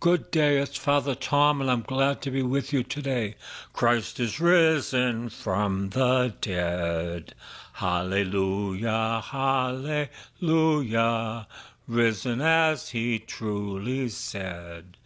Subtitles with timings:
[0.00, 3.34] Good day, it's Father Tom, and I'm glad to be with you today.
[3.74, 7.34] Christ is risen from the dead.
[7.74, 10.08] Hallelujah, hallelujah,
[11.86, 14.96] risen as he truly said.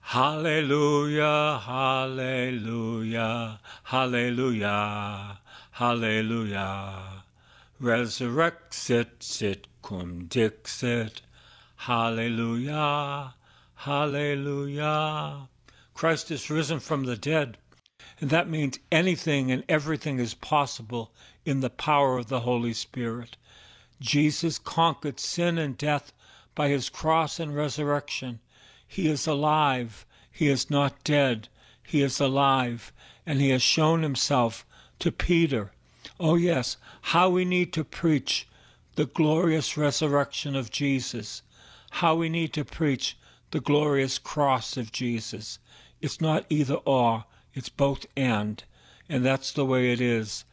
[0.00, 5.38] Hallelujah, hallelujah, hallelujah,
[5.72, 7.02] hallelujah.
[7.78, 11.20] Resurrexit sit cum dixit.
[11.76, 13.34] Hallelujah.
[13.82, 15.48] Hallelujah.
[15.94, 17.58] Christ is risen from the dead.
[18.20, 21.12] And that means anything and everything is possible
[21.44, 23.36] in the power of the Holy Spirit.
[24.00, 26.12] Jesus conquered sin and death
[26.56, 28.40] by his cross and resurrection.
[28.84, 30.04] He is alive.
[30.32, 31.48] He is not dead.
[31.86, 32.92] He is alive.
[33.24, 34.66] And he has shown himself
[34.98, 35.70] to Peter.
[36.18, 38.48] Oh, yes, how we need to preach
[38.96, 41.42] the glorious resurrection of Jesus.
[41.90, 43.16] How we need to preach
[43.50, 45.58] the glorious cross of Jesus.
[46.00, 48.62] It's not either or, it's both and.
[49.08, 50.44] And that's the way it is.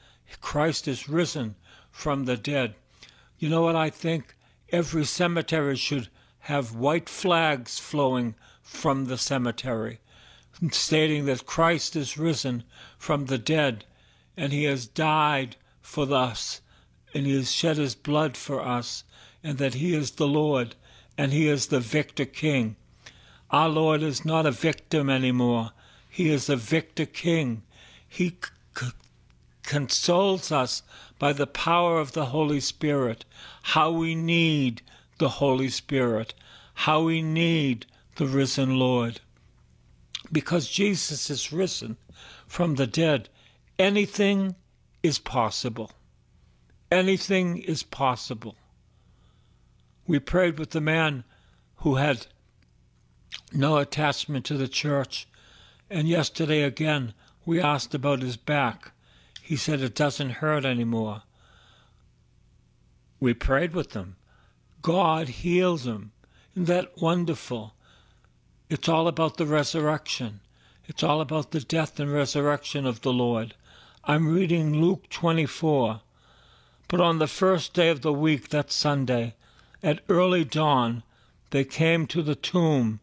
[0.41, 1.55] Christ is risen
[1.91, 2.75] from the dead.
[3.37, 4.35] You know what I think?
[4.69, 9.99] Every cemetery should have white flags flowing from the cemetery,
[10.71, 12.63] stating that Christ is risen
[12.97, 13.85] from the dead
[14.37, 16.61] and he has died for us
[17.13, 19.03] and he has shed his blood for us
[19.43, 20.75] and that he is the Lord
[21.17, 22.75] and he is the victor king.
[23.51, 25.71] Our Lord is not a victim anymore.
[26.09, 27.63] He is a victor king.
[28.07, 28.37] He
[28.75, 28.87] c-
[29.63, 30.81] consoles us
[31.19, 33.25] by the power of the Holy Spirit.
[33.61, 34.81] How we need
[35.17, 36.33] the Holy Spirit.
[36.73, 37.85] How we need
[38.15, 39.21] the risen Lord.
[40.31, 41.97] Because Jesus is risen
[42.47, 43.29] from the dead,
[43.77, 44.55] anything
[45.03, 45.91] is possible.
[46.91, 48.55] Anything is possible.
[50.07, 51.23] We prayed with the man
[51.77, 52.27] who had
[53.51, 55.27] no attachment to the church.
[55.89, 57.13] And yesterday again,
[57.45, 58.91] we asked about his back.
[59.41, 61.23] He said it doesn't hurt anymore.
[63.19, 64.15] We prayed with him.
[64.81, 66.11] God heals him.
[66.53, 67.75] Isn't that wonderful?
[68.69, 70.41] It's all about the resurrection.
[70.87, 73.55] It's all about the death and resurrection of the Lord.
[74.03, 76.01] I'm reading Luke 24.
[76.87, 79.35] But on the first day of the week, that Sunday,
[79.81, 81.03] at early dawn,
[81.49, 82.99] they came to the tomb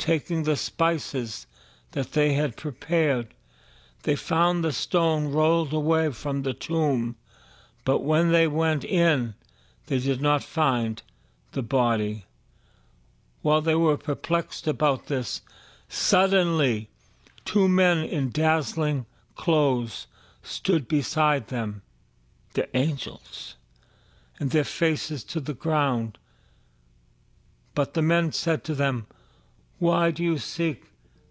[0.00, 1.46] taking the spices
[1.92, 3.34] that they had prepared.
[4.02, 7.16] They found the stone rolled away from the tomb,
[7.84, 9.34] but when they went in,
[9.86, 11.02] they did not find
[11.52, 12.24] the body.
[13.42, 15.42] While they were perplexed about this,
[15.88, 16.88] suddenly
[17.44, 20.06] two men in dazzling clothes
[20.42, 21.82] stood beside them,
[22.54, 23.56] the angels,
[24.38, 26.16] and their faces to the ground.
[27.74, 29.06] But the men said to them,
[29.80, 30.84] why do you seek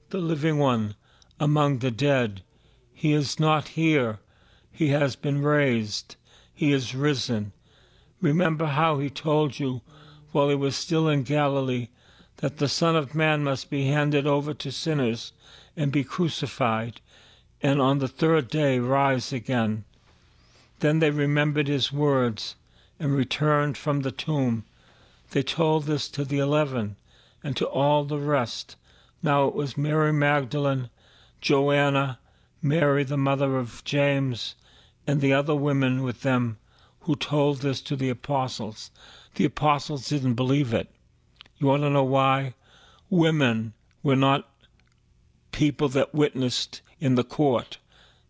[0.10, 0.96] the living one
[1.40, 2.42] among the dead?
[2.92, 4.18] He is not here.
[4.72, 6.16] He has been raised.
[6.52, 7.52] He is risen.
[8.20, 9.82] Remember how he told you
[10.32, 11.90] while he was still in Galilee
[12.38, 15.31] that the Son of Man must be handed over to sinners
[15.78, 17.02] and be crucified,
[17.62, 19.84] and on the third day rise again.
[20.80, 22.56] Then they remembered his words
[23.00, 24.66] and returned from the tomb.
[25.30, 26.96] They told this to the eleven
[27.44, 28.75] and to all the rest.
[29.22, 30.90] Now it was Mary Magdalene,
[31.42, 32.19] Joanna,
[32.62, 34.56] Mary the mother of James,
[35.08, 36.58] and the other women with them
[37.02, 38.92] who told this to the apostles.
[39.36, 40.90] The apostles didn't believe it.
[41.58, 42.54] You want to know why?
[43.10, 43.74] Women
[44.04, 44.50] were not
[45.52, 47.78] people that witnessed in the court.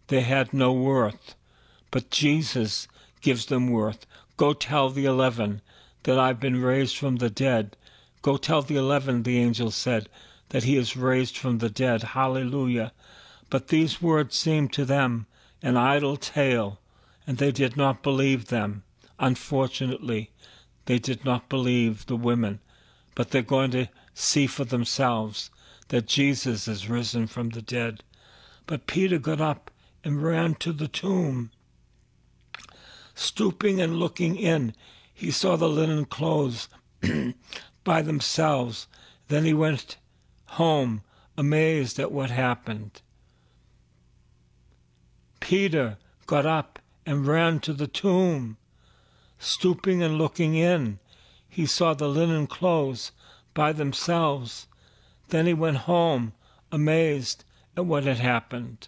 [0.08, 1.36] They had no worth.
[1.92, 2.88] But Jesus
[3.22, 4.06] gives them worth.
[4.38, 5.62] Go tell the eleven
[6.04, 7.76] that I've been raised from the dead,
[8.22, 10.10] Go tell the eleven, the angel said,
[10.50, 12.04] that he is raised from the dead.
[12.04, 12.92] Hallelujah.
[13.50, 15.28] But these words seemed to them
[15.62, 16.80] an idle tale,
[17.26, 18.84] and they did not believe them.
[19.20, 20.32] Unfortunately,
[20.86, 22.60] they did not believe the women,
[23.16, 25.52] but they're going to see for themselves
[25.90, 28.04] that Jesus is risen from the dead.
[28.66, 29.72] But Peter got up
[30.04, 31.52] and ran to the tomb.
[33.14, 34.74] Stooping and looking in,
[35.14, 36.70] he saw the linen clothes
[37.84, 38.88] by themselves.
[39.28, 39.98] Then he went
[40.46, 41.02] home,
[41.38, 43.02] amazed at what happened.
[45.40, 48.58] Peter got up and ran to the tomb.
[49.40, 51.00] Stooping and looking in,
[51.48, 53.12] he saw the linen clothes
[53.54, 54.68] by themselves.
[55.30, 56.34] Then he went home,
[56.72, 57.46] amazed
[57.76, 58.88] at what had happened.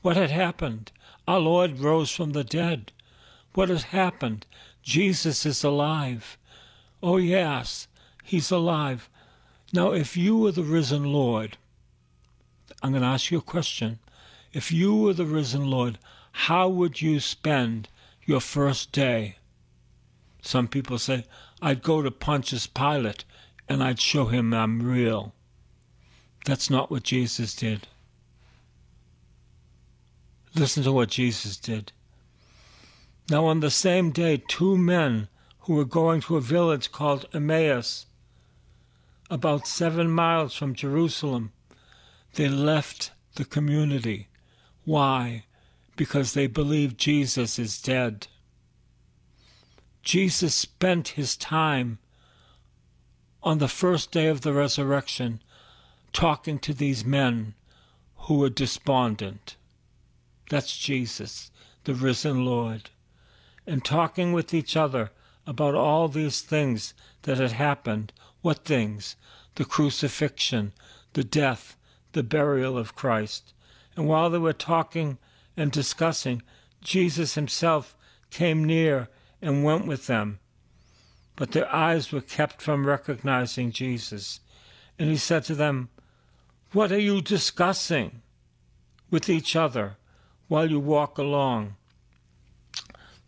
[0.00, 0.90] What had happened?
[1.28, 2.90] Our Lord rose from the dead.
[3.54, 4.46] What has happened?
[4.82, 6.38] Jesus is alive.
[7.02, 7.86] Oh, yes,
[8.22, 9.08] he's alive.
[9.72, 11.56] Now, if you were the risen Lord,
[12.82, 13.98] I'm going to ask you a question.
[14.52, 15.98] If you were the risen Lord,
[16.32, 17.88] how would you spend
[18.24, 19.36] your first day?
[20.42, 21.24] Some people say,
[21.60, 23.24] I'd go to Pontius Pilate
[23.68, 25.32] and I'd show him I'm real.
[26.44, 27.86] That's not what Jesus did.
[30.54, 31.92] Listen to what Jesus did.
[33.30, 35.28] Now, on the same day, two men
[35.60, 38.06] who were going to a village called Emmaus,
[39.32, 41.52] about seven miles from Jerusalem,
[42.34, 44.28] they left the community.
[44.84, 45.46] Why?
[45.96, 48.26] Because they believe Jesus is dead.
[50.02, 51.98] Jesus spent his time
[53.42, 55.40] on the first day of the resurrection
[56.12, 57.54] talking to these men
[58.26, 59.56] who were despondent.
[60.50, 61.50] That's Jesus,
[61.84, 62.90] the risen Lord.
[63.66, 65.10] And talking with each other
[65.46, 66.92] about all these things
[67.22, 68.12] that had happened.
[68.42, 69.16] What things?
[69.54, 70.72] The crucifixion,
[71.14, 71.76] the death,
[72.12, 73.54] the burial of Christ.
[73.96, 75.18] And while they were talking
[75.56, 76.42] and discussing,
[76.82, 77.96] Jesus himself
[78.30, 79.08] came near
[79.40, 80.38] and went with them.
[81.36, 84.40] But their eyes were kept from recognizing Jesus.
[84.98, 85.88] And he said to them,
[86.72, 88.22] What are you discussing
[89.10, 89.96] with each other?
[90.52, 91.76] while you walk along.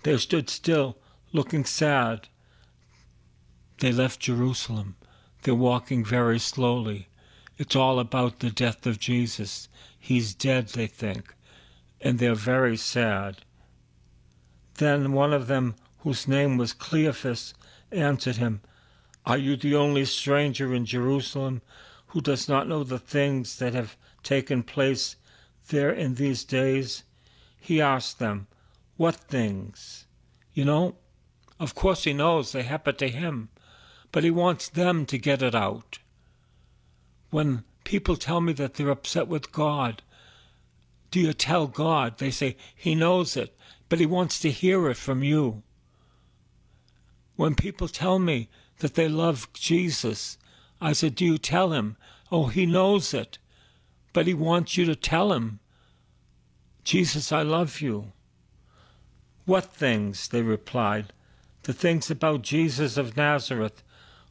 [0.03, 0.99] They stood still,
[1.33, 2.29] looking sad.
[3.79, 4.97] They left Jerusalem.
[5.45, 7.09] They're walking very slowly.
[7.59, 9.69] It's all about the death of Jesus.
[9.99, 11.35] He's dead, they think,
[12.01, 13.43] and they're very sad.
[14.77, 17.53] Then one of them, whose name was Cleophas,
[17.93, 18.63] answered him,
[19.27, 21.61] Are you the only stranger in Jerusalem
[22.09, 25.17] who does not know the things that have taken place
[25.69, 27.05] there in these days?
[27.61, 28.47] he asked them,
[28.97, 30.07] What things?
[30.55, 30.97] You know,
[31.61, 33.51] of course he knows they happened to him,
[34.15, 35.99] but he wants them to get it out.
[37.31, 40.03] When people tell me that they're upset with God,
[41.11, 42.19] do you tell God?
[42.19, 43.59] They say, He knows it,
[43.89, 45.65] but He wants to hear it from you.
[47.35, 50.39] When people tell me that they love Jesus,
[50.81, 51.97] I said, Do you tell Him?
[52.31, 53.39] Oh, He knows it,
[54.13, 55.59] but He wants you to tell Him.
[56.85, 58.13] Jesus, I love you.
[59.45, 60.29] What things?
[60.29, 61.13] They replied.
[61.65, 63.83] The things about Jesus of Nazareth,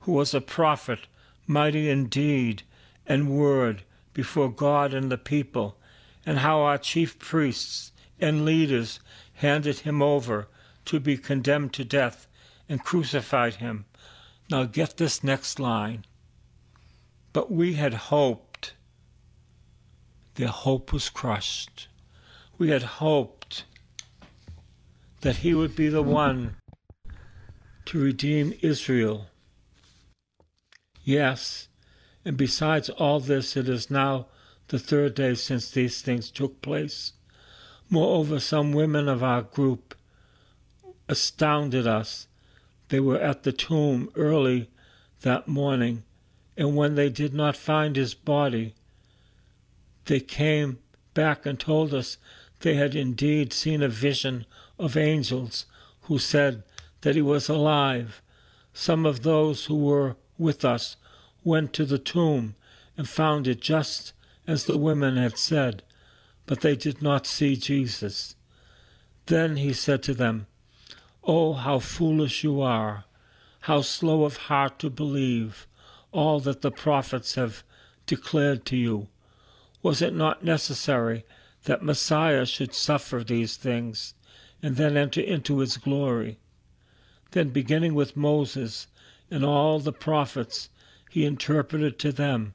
[0.03, 1.07] who was a prophet,
[1.45, 2.63] mighty in deed
[3.05, 3.83] and word
[4.13, 5.77] before God and the people,
[6.25, 8.99] and how our chief priests and leaders
[9.35, 10.47] handed him over
[10.85, 12.27] to be condemned to death
[12.69, 13.85] and crucified him.
[14.49, 16.05] Now get this next line.
[17.33, 18.73] But we had hoped.
[20.35, 21.87] Their hope was crushed
[22.57, 23.65] we had hoped
[25.21, 26.55] that he would be the one
[27.85, 29.27] to redeem Israel.
[31.03, 31.67] Yes,
[32.23, 34.27] and besides all this, it is now
[34.69, 37.13] the third day since these things took place.
[37.89, 39.95] Moreover, some women of our group
[41.09, 42.27] astounded us.
[42.87, 44.69] They were at the tomb early
[45.21, 46.03] that morning,
[46.55, 48.73] and when they did not find his body,
[50.05, 50.79] they came
[51.13, 52.17] back and told us
[52.61, 54.45] they had indeed seen a vision
[54.79, 55.65] of angels
[56.03, 56.63] who said
[57.01, 58.21] that he was alive.
[58.73, 60.95] Some of those who were with us
[61.43, 62.55] went to the tomb
[62.97, 64.13] and found it just
[64.47, 65.83] as the women had said,
[66.45, 68.35] but they did not see Jesus.
[69.25, 70.47] Then he said to them,
[71.23, 73.05] Oh, how foolish you are!
[73.61, 75.67] How slow of heart to believe
[76.11, 77.63] all that the prophets have
[78.05, 79.07] declared to you!
[79.81, 81.23] Was it not necessary
[81.65, 84.13] that Messiah should suffer these things
[84.61, 86.37] and then enter into his glory.
[87.31, 88.87] Then, beginning with Moses
[89.33, 90.69] and all the prophets,
[91.09, 92.53] he interpreted to them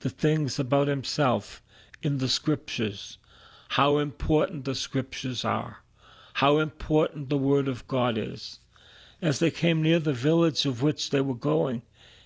[0.00, 1.60] the things about himself
[2.02, 3.18] in the scriptures,
[3.68, 5.82] how important the scriptures are,
[6.34, 8.60] how important the word of God is.
[9.20, 11.82] As they came near the village of which they were going,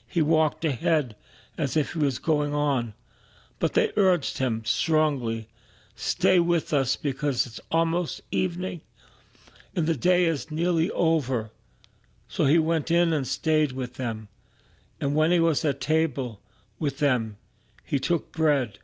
[0.07, 1.17] he walked ahead
[1.59, 2.95] as if he was going on,
[3.59, 5.49] but they urged him strongly
[5.99, 8.83] Stay with us because it's almost evening
[9.75, 11.51] and the day is nearly over.
[12.29, 14.29] So he went in and stayed with them.
[15.01, 16.41] And when he was at table
[16.79, 17.37] with them,
[17.85, 18.79] he took bread,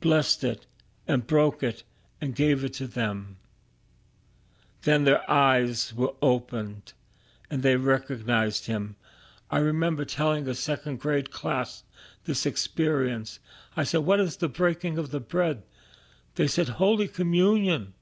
[0.00, 0.66] blessed it,
[1.06, 1.84] and broke it,
[2.20, 3.36] and gave it to them.
[4.82, 6.92] Then their eyes were opened
[7.50, 8.96] and they recognized him.
[9.50, 11.84] I remember telling a second grade class
[12.24, 13.38] this experience.
[13.76, 15.62] I said, What is the breaking of the bread?
[16.34, 17.94] They said, Holy Communion.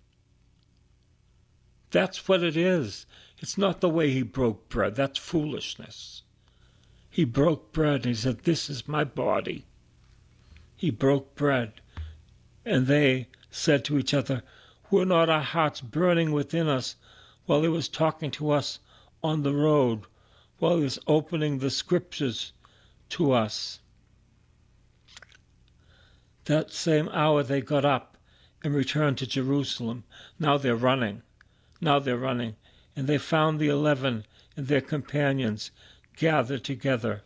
[1.91, 3.07] That's what it is.
[3.39, 4.95] It's not the way he broke bread.
[4.95, 6.23] That's foolishness.
[7.11, 9.67] He broke bread and he said, This is my body.
[10.77, 11.81] He broke bread.
[12.65, 14.43] And they said to each other,
[14.91, 16.97] Were not our hearts burning within us
[17.47, 18.79] while he was talking to us
[19.23, 20.07] on the road,
[20.59, 22.53] while he was opening the scriptures
[23.11, 23.81] to us?
[26.47, 28.17] That same hour they got up
[28.63, 30.05] and returned to Jerusalem.
[30.39, 31.23] Now they're running.
[31.81, 32.57] Now they're running.
[32.97, 34.25] And they found the eleven
[34.57, 35.71] and their companions
[36.17, 37.23] gathered together.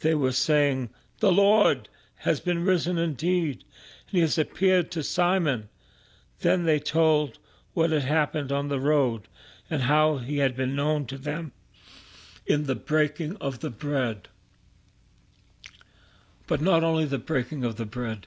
[0.00, 0.90] They were saying,
[1.20, 3.64] The Lord has been risen indeed,
[4.08, 5.68] and he has appeared to Simon.
[6.40, 7.38] Then they told
[7.72, 9.28] what had happened on the road
[9.70, 11.52] and how he had been known to them
[12.46, 14.28] in the breaking of the bread.
[16.46, 18.26] But not only the breaking of the bread,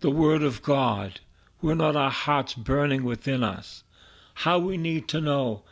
[0.00, 1.20] the Word of God.
[1.60, 3.82] Were not our hearts burning within us?
[4.34, 5.64] How we need to know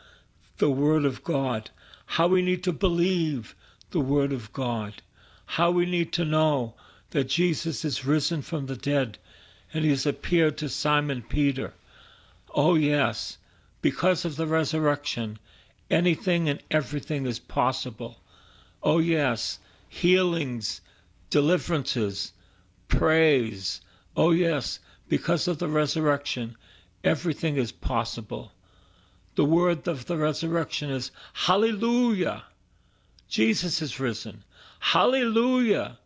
[0.57, 1.69] the Word of God.
[2.05, 3.55] How we need to believe
[3.91, 5.01] the Word of God.
[5.45, 6.75] How we need to know
[7.11, 9.17] that Jesus is risen from the dead
[9.73, 11.73] and he has appeared to Simon Peter.
[12.53, 13.37] Oh, yes,
[13.81, 15.39] because of the resurrection,
[15.89, 18.19] anything and everything is possible.
[18.83, 19.59] Oh, yes,
[19.89, 20.81] healings,
[21.29, 22.33] deliverances,
[22.87, 23.81] praise,
[24.17, 26.57] Oh, yes, because of the resurrection,
[27.03, 28.51] everything is possible.
[29.37, 32.45] The word of the resurrection is Hallelujah!
[33.29, 34.43] Jesus is risen.
[34.79, 35.99] Hallelujah!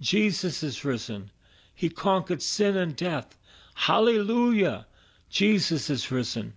[0.00, 1.30] Jesus is risen.
[1.74, 3.36] He conquered sin and death.
[3.74, 4.86] Hallelujah!
[5.28, 6.54] Jesus is risen.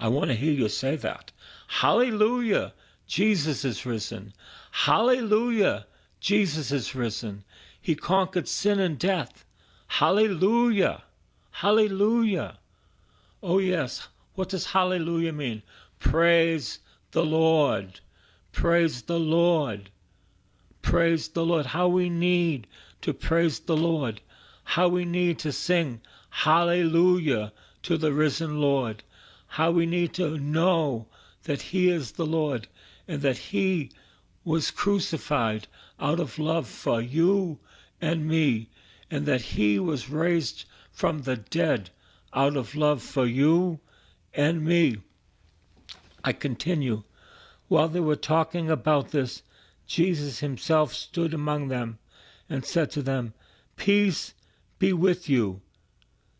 [0.00, 1.30] I want to hear you say that.
[1.68, 2.72] Hallelujah!
[3.06, 4.32] Jesus is risen.
[4.72, 5.86] Hallelujah!
[6.18, 7.44] Jesus is risen.
[7.80, 9.44] He conquered sin and death.
[9.86, 11.04] Hallelujah!
[11.52, 12.58] Hallelujah!
[13.40, 14.08] Oh, yes.
[14.36, 15.62] What does hallelujah mean?
[15.98, 16.78] Praise
[17.10, 18.00] the Lord.
[18.52, 19.90] Praise the Lord.
[20.82, 21.66] Praise the Lord.
[21.66, 22.68] How we need
[23.00, 24.20] to praise the Lord.
[24.62, 26.00] How we need to sing
[26.30, 27.52] hallelujah
[27.82, 29.02] to the risen Lord.
[29.48, 31.06] How we need to know
[31.42, 32.68] that He is the Lord
[33.08, 33.90] and that He
[34.44, 35.66] was crucified
[35.98, 37.58] out of love for you
[38.00, 38.68] and me
[39.10, 41.90] and that he was raised from the dead
[42.32, 43.80] out of love for you
[44.36, 44.98] and me.
[46.22, 47.02] I continue.
[47.68, 49.42] While they were talking about this,
[49.86, 51.98] Jesus himself stood among them
[52.48, 53.32] and said to them,
[53.76, 54.34] Peace
[54.78, 55.62] be with you.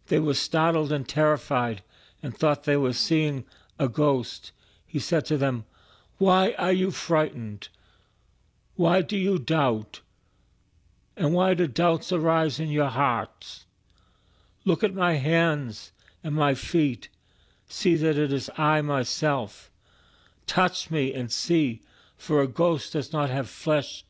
[0.06, 1.82] They were startled and terrified
[2.22, 3.44] and thought they were seeing
[3.78, 4.52] a ghost.
[4.86, 5.64] He said to them,
[6.18, 7.68] Why are you frightened?
[8.76, 10.00] Why do you doubt?
[11.16, 13.64] And why do doubts arise in your hearts?
[14.64, 17.08] Look at my hands and my feet.
[17.68, 19.70] See that it is I myself.
[20.46, 21.82] Touch me and see,
[22.16, 24.04] for a ghost does not have flesh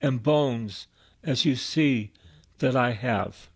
[0.00, 0.86] and bones,
[1.22, 2.12] as you see
[2.58, 3.48] that I have.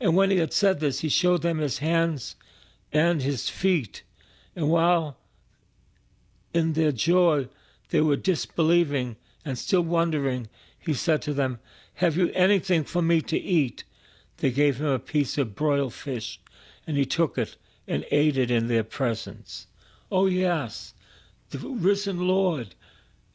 [0.00, 2.36] And when he had said this, he showed them his hands
[2.92, 4.02] and his feet.
[4.54, 5.16] And while
[6.52, 7.48] in their joy
[7.88, 10.48] they were disbelieving and still wondering,
[10.78, 11.58] he said to them,
[11.94, 13.84] Have you anything for me to eat?
[14.38, 16.40] They gave him a piece of broiled fish,
[16.86, 19.66] and he took it and aided in their presence.
[20.10, 20.94] Oh, yes,
[21.50, 22.74] the risen Lord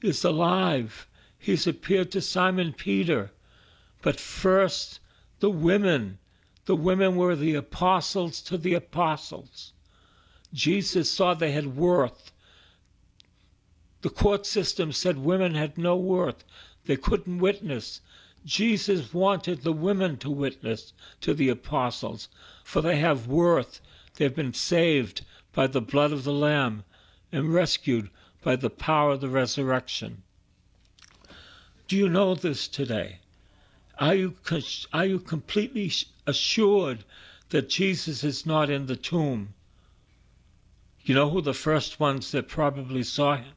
[0.01, 1.08] is alive.
[1.38, 3.31] He's appeared to Simon Peter.
[4.01, 5.00] But first,
[5.39, 6.17] the women.
[6.65, 9.74] The women were the apostles to the apostles.
[10.53, 12.31] Jesus saw they had worth.
[14.01, 16.43] The court system said women had no worth.
[16.86, 18.01] They couldn't witness.
[18.46, 22.27] Jesus wanted the women to witness to the apostles,
[22.63, 23.79] for they have worth.
[24.22, 26.84] They've been saved by the blood of the Lamb
[27.32, 28.12] and rescued
[28.44, 30.22] by the power of the resurrection.
[31.88, 33.18] Do you know this today?
[33.98, 34.36] Are you,
[34.94, 35.92] are you completely
[36.28, 37.04] assured
[37.50, 39.56] that Jesus is not in the tomb?
[41.01, 43.56] You know who the first ones that probably saw him?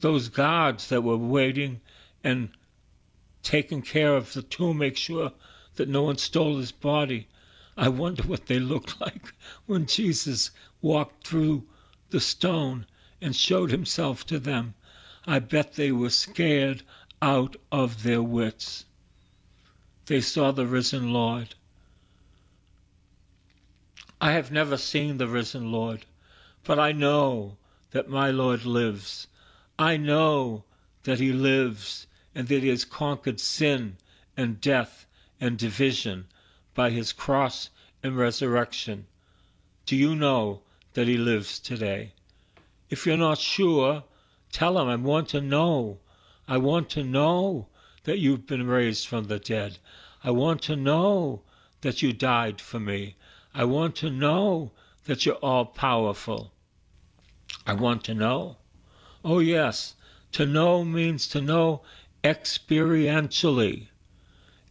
[0.00, 1.82] Those guards that were waiting
[2.24, 2.48] and
[3.42, 5.32] taking care of the tomb, make sure
[5.74, 7.28] that no one stole his body.
[7.76, 9.32] I wonder what they looked like
[9.64, 10.50] when Jesus
[10.82, 11.66] walked through
[12.10, 12.84] the stone
[13.20, 14.74] and showed himself to them.
[15.26, 16.82] I bet they were scared
[17.22, 18.84] out of their wits.
[20.04, 21.54] They saw the risen Lord.
[24.20, 26.04] I have never seen the risen Lord,
[26.64, 27.56] but I know
[27.92, 29.28] that my Lord lives.
[29.78, 30.64] I know
[31.04, 33.96] that he lives and that he has conquered sin
[34.36, 35.06] and death
[35.40, 36.26] and division
[36.74, 37.70] by his cross
[38.02, 39.06] and resurrection.
[39.86, 40.62] Do you know
[40.94, 42.12] that he lives today?
[42.90, 44.04] If you're not sure,
[44.50, 45.98] tell him, I want to know.
[46.46, 47.68] I want to know
[48.04, 49.78] that you've been raised from the dead.
[50.24, 51.42] I want to know
[51.80, 53.16] that you died for me.
[53.54, 54.72] I want to know
[55.04, 56.52] that you're all powerful.
[57.66, 58.56] I want to know.
[59.24, 59.94] Oh, yes,
[60.32, 61.82] to know means to know
[62.24, 63.88] experientially.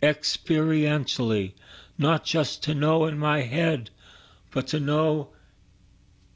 [0.02, 1.54] Experientially.
[2.02, 3.92] Not just to know in my head,
[4.50, 5.30] but to know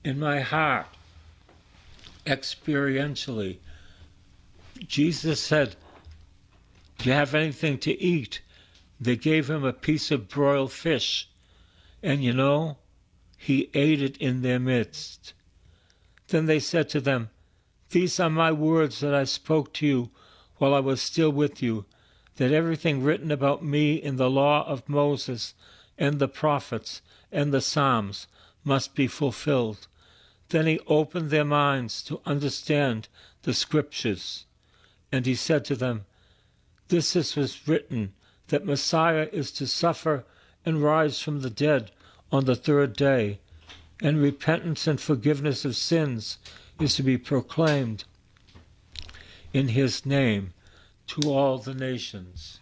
[0.04, 0.86] in my heart.
[2.28, 3.58] Experientially.
[4.88, 5.76] Jesus said,
[7.00, 8.42] Do you have anything to eat?
[9.02, 11.32] They gave him a piece of broiled fish,
[12.04, 12.78] and you know,
[13.36, 15.34] he ate it in their midst.
[16.28, 17.32] Then they said to them,
[17.90, 20.12] These are my words that I spoke to you
[20.58, 21.86] while I was still with you,
[22.36, 25.54] that everything written about me in the law of Moses
[25.98, 27.01] and the prophets
[27.32, 28.27] and the Psalms
[28.63, 29.88] must be fulfilled.
[30.50, 33.08] Then he opened their minds to understand
[33.44, 34.46] the Scriptures.
[35.12, 36.06] And he said to them,
[36.89, 38.13] This is written,
[38.48, 40.24] that Messiah is to suffer
[40.65, 41.92] and rise from the dead
[42.32, 43.39] on the third day,
[44.01, 46.38] and repentance and forgiveness of sins
[46.80, 48.04] is to be proclaimed
[49.54, 50.54] in his name
[51.08, 52.60] to all the nations.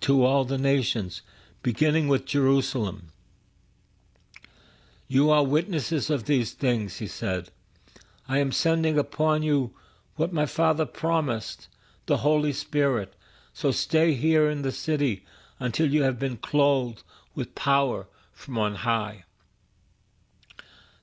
[0.00, 1.22] To all the nations,
[1.62, 3.12] beginning with Jerusalem.
[5.06, 7.50] You are witnesses of these things, he said.
[8.28, 9.72] I am sending upon you
[10.16, 11.68] what my Father promised,
[12.06, 13.14] the Holy Spirit.
[13.54, 15.24] So stay here in the city
[15.58, 17.02] until you have been clothed
[17.34, 19.24] with power from on high.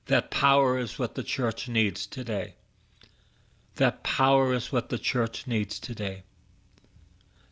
[0.06, 2.54] That power is what the church needs today.
[3.76, 6.22] That power is what the church needs today.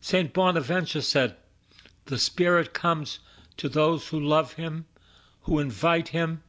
[0.01, 0.33] St.
[0.33, 1.35] Bonaventure said,
[2.05, 3.19] The Spirit comes
[3.57, 4.85] to those who love Him,
[5.41, 6.41] who invite Him,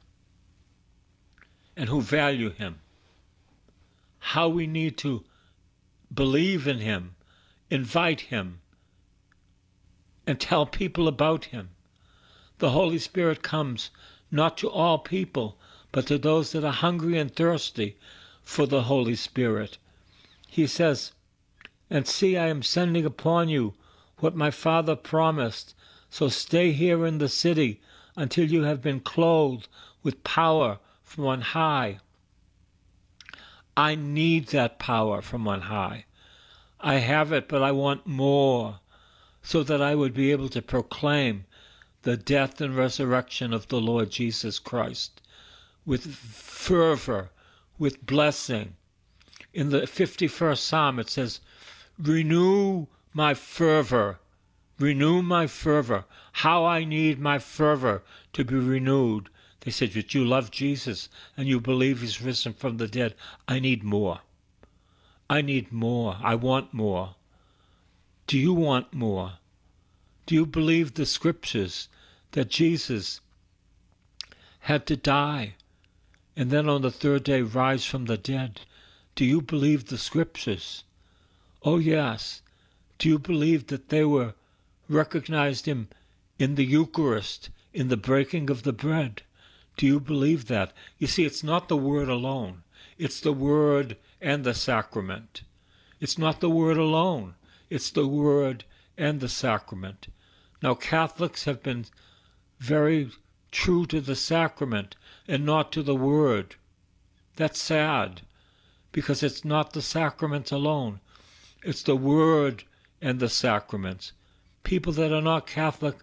[1.76, 2.80] and who value Him.
[4.18, 5.24] How we need to
[6.12, 7.14] believe in Him,
[7.70, 8.60] invite Him,
[10.26, 11.68] and tell people about Him.
[12.58, 13.90] The Holy Spirit comes
[14.30, 15.58] not to all people,
[15.92, 17.98] but to those that are hungry and thirsty
[18.46, 19.76] for the Holy Spirit.
[20.48, 21.12] He says,
[21.90, 23.74] And see, I am sending upon you
[24.20, 25.74] what my Father promised.
[26.08, 27.82] So stay here in the city
[28.16, 29.68] until you have been clothed
[30.04, 31.98] with power from on high.
[33.76, 36.06] I need that power from on high.
[36.80, 38.78] I have it, but I want more,
[39.42, 41.46] so that I would be able to proclaim
[42.02, 45.20] the death and resurrection of the Lord Jesus Christ
[45.84, 47.30] with fervor,
[47.78, 48.74] with blessing.
[49.52, 51.40] In the 51st Psalm, it says,
[51.98, 54.18] Renew my fervor,
[54.78, 56.04] renew my fervor.
[56.32, 58.02] How I need my fervor
[58.34, 59.30] to be renewed.
[59.60, 63.14] They said, But you love Jesus and you believe he's risen from the dead.
[63.48, 64.20] I need more.
[65.28, 66.18] I need more.
[66.22, 67.16] I want more.
[68.26, 69.34] Do you want more?
[70.26, 71.88] Do you believe the scriptures
[72.32, 73.20] that Jesus
[74.60, 75.54] had to die
[76.36, 78.60] and then on the third day rise from the dead?
[79.14, 80.84] Do you believe the scriptures?
[81.62, 82.42] Oh, yes.
[82.98, 84.34] Do you believe that they were
[84.88, 85.88] recognized him
[86.38, 89.22] in the Eucharist, in the breaking of the bread?
[89.76, 90.72] Do you believe that?
[90.98, 92.62] You see, it's not the word alone.
[92.98, 95.42] It's the word and the sacrament.
[96.00, 97.34] It's not the word alone.
[97.70, 98.64] It's the word
[98.96, 100.08] and the sacrament.
[100.62, 101.86] Now, Catholics have been
[102.58, 103.10] very
[103.50, 104.96] true to the sacrament
[105.28, 106.56] and not to the word.
[107.36, 108.22] That's sad
[108.92, 111.00] because it's not the sacrament alone.
[111.62, 112.64] It's the word
[113.00, 114.12] and the sacraments.
[114.62, 115.96] People that are not Catholic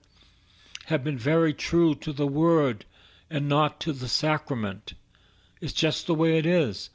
[0.85, 2.85] have been very true to the word
[3.29, 4.93] and not to the sacrament.
[5.59, 6.89] It's just the way it is.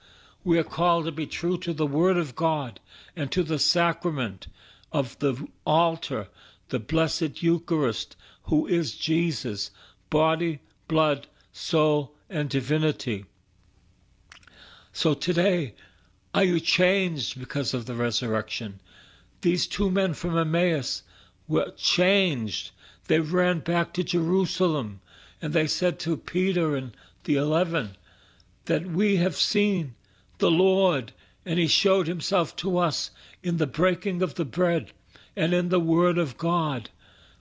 [0.45, 2.81] We are called to be true to the Word of God
[3.17, 4.47] and to the sacrament
[4.93, 6.29] of the altar,
[6.69, 8.15] the Blessed Eucharist,
[8.45, 9.71] who is Jesus,
[10.11, 13.25] body, blood, soul, and divinity.
[14.93, 15.75] So today,
[16.35, 18.81] are you changed because of the resurrection?
[19.41, 21.03] These two men from Emmaus
[21.47, 22.73] were changed.
[23.07, 25.01] They ran back to Jerusalem
[25.41, 27.97] and they said to Peter and the eleven
[28.67, 29.95] that we have seen
[30.39, 31.13] the Lord,
[31.47, 33.11] and he showed himself to us
[33.43, 34.93] in the breaking of the bread
[35.35, 36.91] and in the word of God.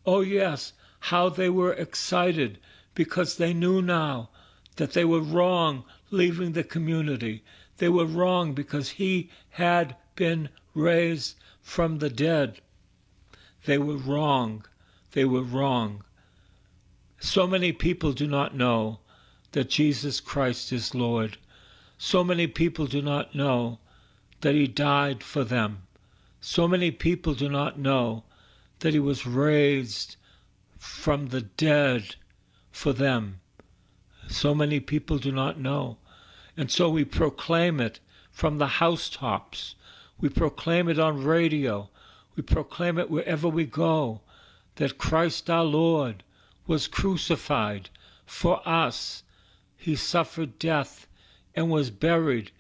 [0.05, 2.59] Oh, yes, how they were excited
[2.95, 4.29] because they knew now
[4.77, 7.43] that they were wrong leaving the community.
[7.77, 12.61] They were wrong because he had been raised from the dead.
[13.65, 14.65] They were wrong.
[15.11, 16.03] They were wrong.
[17.19, 18.99] So many people do not know
[19.51, 21.37] that Jesus Christ is Lord.
[21.97, 23.79] So many people do not know
[24.41, 25.83] that He died for them.
[26.39, 28.23] So many people do not know
[28.79, 30.15] that He was raised
[30.77, 32.15] from the dead
[32.71, 33.41] for them.
[34.29, 35.97] So many people do not know.
[36.57, 37.99] And so we proclaim it
[38.31, 39.75] from the housetops.
[40.19, 41.89] We proclaim it on radio.
[42.35, 44.21] We proclaim it wherever we go
[44.75, 46.23] that Christ our Lord
[46.67, 47.89] was crucified
[48.25, 49.23] for us.
[49.77, 51.07] He suffered death
[51.55, 52.51] and was buried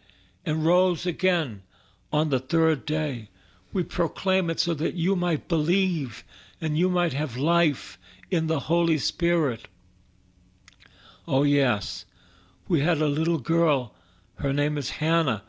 [0.45, 1.63] and rose again
[2.11, 3.29] on the third day.
[3.73, 6.23] We proclaim it so that you might believe
[6.61, 7.99] and you might have life
[8.31, 9.67] in the Holy Spirit.
[11.29, 12.05] Oh, yes,
[12.69, 13.93] we had a little girl,
[14.35, 15.43] her name is Hannah,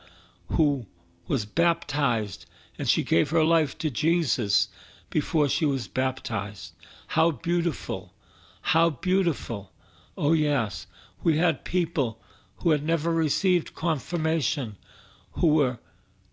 [0.49, 0.87] who
[1.29, 4.71] was baptized and she gave her life to Jesus
[5.09, 6.73] before she was baptized.
[7.09, 8.13] How beautiful!
[8.61, 9.71] How beautiful!
[10.17, 10.89] Oh, yes,
[11.23, 12.21] we had people
[12.57, 14.77] who had never received confirmation,
[15.33, 15.79] who were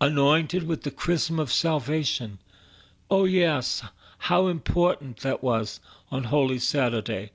[0.00, 2.40] anointed with the chrism of salvation.
[3.08, 3.84] Oh, yes,
[4.18, 5.78] how important that was
[6.10, 7.30] on Holy Saturday.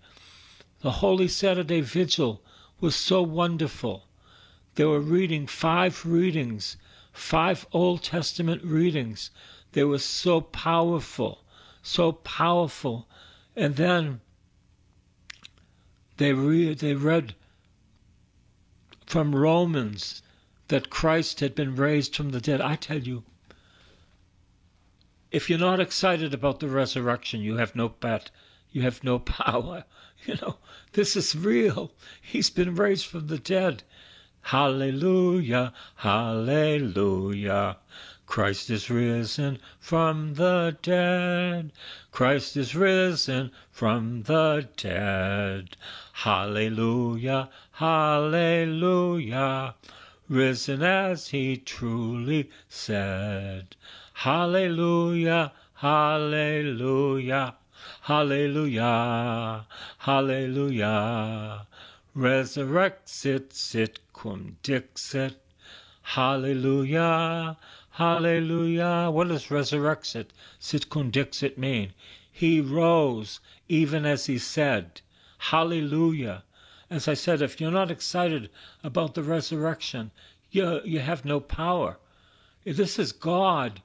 [0.82, 2.41] The Holy Saturday Vigil
[2.80, 4.08] was so wonderful.
[4.76, 6.78] They were reading five readings,
[7.13, 9.30] five Old Testament readings.
[9.74, 11.44] They were so powerful,
[11.84, 13.08] so powerful.
[13.56, 14.22] And then
[16.17, 17.36] they, re- they read
[19.06, 20.24] from Romans
[20.70, 22.60] that Christ had been raised from the dead.
[22.60, 23.24] I tell you,
[25.30, 28.32] if you're not excited about the resurrection, you have no bet,
[28.71, 29.86] you have no power.
[30.27, 30.57] You know,
[30.93, 31.93] this is real.
[32.21, 33.81] He's been raised from the dead.
[34.43, 37.77] Hallelujah, hallelujah.
[38.27, 41.73] Christ is risen from the dead.
[42.12, 45.75] Christ is risen from the dead.
[46.13, 49.75] Hallelujah, hallelujah.
[50.29, 53.75] Risen as he truly said.
[54.13, 57.55] Hallelujah, hallelujah.
[58.02, 59.65] Hallelujah,
[60.00, 61.67] hallelujah.
[62.15, 65.41] Resurrexit sit cum dixit.
[66.02, 67.58] Hallelujah,
[67.91, 69.10] hallelujah.
[69.12, 70.28] What does resurrexit
[70.60, 71.94] sicut dixit mean?
[72.32, 73.39] He rose
[73.70, 75.02] even as he said.
[75.38, 76.44] Hallelujah.
[76.89, 78.50] As I said, if you're not excited
[78.84, 80.12] about the resurrection,
[80.52, 81.98] you, you have no power.
[82.65, 83.82] This is God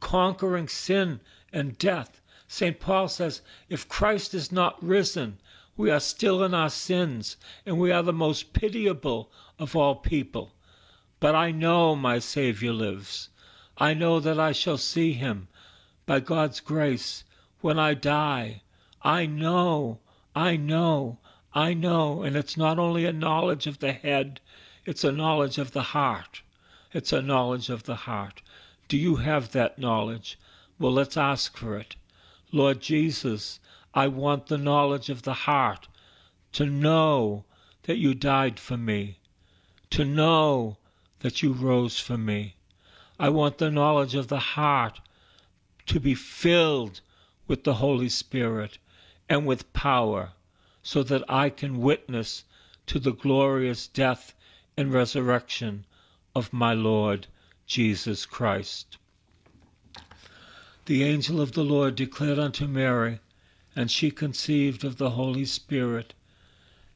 [0.00, 1.20] conquering sin
[1.52, 2.20] and death.
[2.46, 2.78] St.
[2.78, 5.38] Paul says, if Christ is not risen,
[5.76, 10.54] we are still in our sins, and we are the most pitiable of all people.
[11.20, 13.30] But I know my Savior lives.
[13.78, 15.48] I know that I shall see him
[16.06, 17.24] by God's grace
[17.60, 18.62] when I die.
[19.02, 20.00] I know,
[20.36, 21.18] I know,
[21.54, 24.40] I know, and it's not only a knowledge of the head,
[24.84, 26.42] it's a knowledge of the heart.
[26.92, 28.42] It's a knowledge of the heart.
[28.86, 30.38] Do you have that knowledge?
[30.78, 31.96] Well, let's ask for it.
[32.54, 33.58] Lord Jesus,
[33.94, 35.88] I want the knowledge of the heart
[36.52, 37.46] to know
[37.82, 39.18] that you died for me,
[39.90, 40.78] to know
[41.18, 42.54] that you rose for me.
[43.18, 45.00] I want the knowledge of the heart
[45.86, 47.00] to be filled
[47.48, 48.78] with the Holy Spirit
[49.28, 50.34] and with power
[50.80, 52.44] so that I can witness
[52.86, 54.32] to the glorious death
[54.76, 55.86] and resurrection
[56.36, 57.26] of my Lord
[57.66, 58.96] Jesus Christ.
[60.86, 63.20] The angel of the Lord declared unto Mary,
[63.74, 66.12] and she conceived of the Holy Spirit.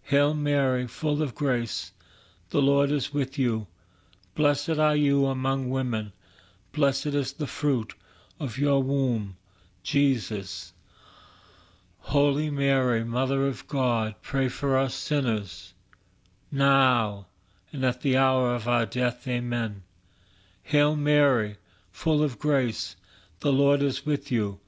[0.02, 1.92] Hail Mary, full of grace,
[2.50, 3.66] the Lord is with you.
[4.34, 6.12] Blessed are you among women,
[6.72, 7.94] blessed is the fruit
[8.38, 9.38] of your womb,
[9.82, 10.74] Jesus.
[12.00, 15.72] Holy Mary, Mother of God, pray for us sinners,
[16.52, 17.26] now
[17.72, 19.26] and at the hour of our death.
[19.26, 19.82] Amen.
[20.62, 21.56] Hail Mary,
[21.90, 22.94] full of grace,
[23.40, 24.58] the Lord is with you.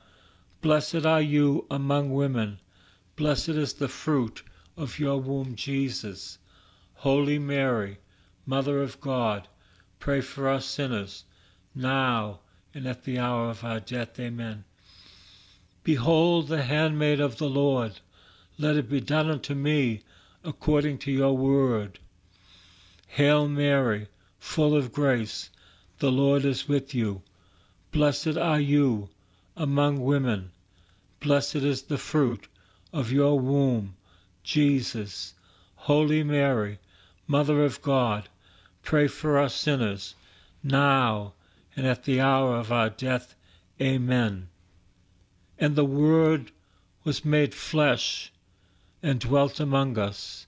[0.60, 2.60] Blessed are you among women,
[3.16, 4.44] blessed is the fruit
[4.76, 6.38] of your womb, Jesus.
[6.94, 7.98] Holy Mary,
[8.46, 9.48] Mother of God,
[9.98, 11.24] pray for us sinners,
[11.74, 12.40] now
[12.72, 14.20] and at the hour of our death.
[14.20, 14.64] Amen.
[15.82, 18.00] Behold the handmaid of the Lord,
[18.56, 20.02] let it be done unto me
[20.44, 21.98] according to your word.
[23.08, 24.06] Hail Mary,
[24.38, 25.50] full of grace,
[25.98, 27.22] the Lord is with you.
[27.92, 29.08] Blessed are you
[29.56, 30.52] among women,
[31.18, 32.46] blessed is the fruit
[32.92, 33.96] of your womb,
[34.44, 35.34] Jesus.
[35.74, 36.78] Holy Mary,
[37.26, 38.28] Mother of God,
[38.82, 40.14] pray for us sinners,
[40.62, 41.32] now
[41.74, 43.34] and at the hour of our death.
[43.80, 44.50] Amen.
[45.58, 46.52] And the Word
[47.02, 48.32] was made flesh
[49.02, 50.46] and dwelt among us.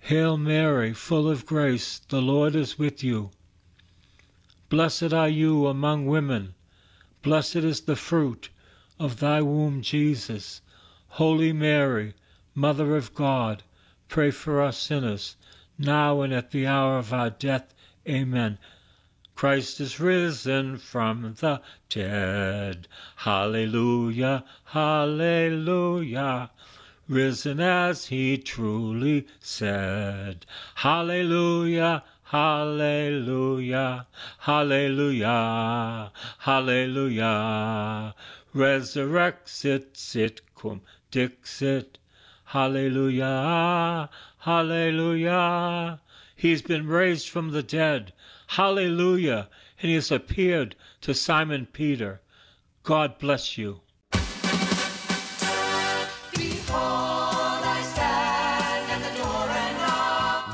[0.00, 3.30] Hail Mary, full of grace, the Lord is with you.
[4.72, 6.54] Blessed are you among women,
[7.20, 8.48] blessed is the fruit
[8.98, 10.62] of thy womb, Jesus.
[11.08, 12.14] Holy Mary,
[12.54, 13.64] Mother of God,
[14.08, 15.36] pray for us sinners,
[15.76, 17.74] now and at the hour of our death.
[18.08, 18.56] Amen.
[19.34, 22.88] Christ is risen from the dead.
[23.16, 26.50] Hallelujah, hallelujah.
[27.06, 30.46] Risen as he truly said.
[30.76, 34.06] Hallelujah, hallelujah,
[34.38, 38.14] hallelujah, hallelujah.
[38.54, 41.98] Resurrexit sit cum dixit.
[42.44, 46.00] Hallelujah, hallelujah.
[46.34, 48.14] He's been raised from the dead.
[48.46, 49.48] Hallelujah.
[49.80, 52.22] And he has appeared to Simon Peter.
[52.82, 53.80] God bless you.